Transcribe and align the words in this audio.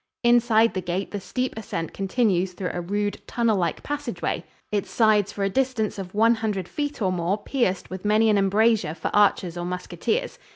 Inside 0.23 0.73
the 0.73 0.81
gate 0.81 1.11
the 1.11 1.19
steep 1.21 1.53
ascent 1.55 1.93
continues 1.93 2.53
through 2.53 2.71
a 2.73 2.81
rude, 2.81 3.21
tunnellike 3.27 3.83
passageway, 3.83 4.43
its 4.71 4.89
sides 4.89 5.31
for 5.31 5.43
a 5.43 5.47
distance 5.51 5.99
of 5.99 6.15
one 6.15 6.33
hundred 6.33 6.67
feet 6.67 7.03
or 7.03 7.11
more 7.11 7.37
pierced 7.37 7.91
with 7.91 8.03
many 8.03 8.27
an 8.31 8.35
embrasure 8.39 8.95
for 8.95 9.15
archers 9.15 9.57
or 9.57 9.65
musketeers. 9.65 10.39